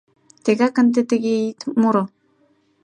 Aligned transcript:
Тегак 0.43 0.75
ынде 0.81 1.01
тыге 1.09 1.33
ит 1.49 1.59
муро. 1.79 2.03